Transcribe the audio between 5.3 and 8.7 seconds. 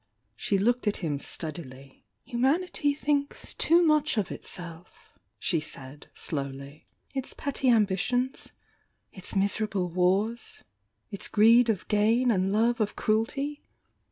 she said, slowly. "Its petty ambitions,—